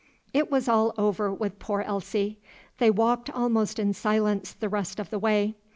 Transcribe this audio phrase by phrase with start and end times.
[0.33, 2.39] It was all over with poor Elsie.
[2.79, 5.53] They walked almost in silence the rest of the way.